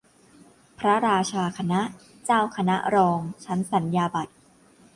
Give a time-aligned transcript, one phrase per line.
[0.79, 1.81] พระราชาคณะ
[2.25, 4.33] เจ้าคณะรอง ชั้นสัญญาบัตร